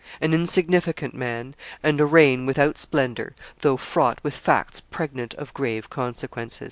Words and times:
An 0.19 0.33
insignificant 0.33 1.13
man, 1.13 1.53
and 1.83 2.01
a 2.01 2.05
reign 2.05 2.47
without 2.47 2.79
splendor, 2.79 3.35
though 3.59 3.77
fraught 3.77 4.17
with 4.23 4.35
facts 4.35 4.81
pregnant 4.81 5.35
of 5.35 5.53
grave 5.53 5.91
consequences. 5.91 6.59